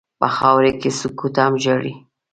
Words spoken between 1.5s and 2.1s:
ژاړي.